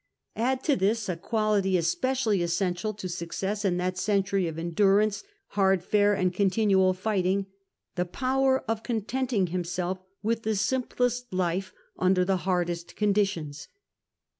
[0.35, 5.79] Add to this— a quality cs])ccially essential to success ill that century of endurance, hani
[5.83, 7.45] fare, and con tinual fighting—
[7.97, 13.67] the poAverof contenting himself Avith the simplest life under the hardest conditions.